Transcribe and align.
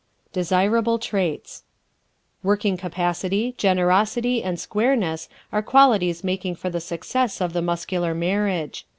Desirable 0.33 0.97
Traits¶ 0.97 1.61
Working 2.43 2.75
capacity, 2.75 3.53
generosity 3.55 4.41
and 4.41 4.59
squareness 4.59 5.29
are 5.51 5.61
qualities 5.61 6.23
making 6.23 6.55
for 6.55 6.71
the 6.71 6.81
success 6.81 7.39
of 7.39 7.53
the 7.53 7.61
Muscular 7.61 8.15
marriage. 8.15 8.87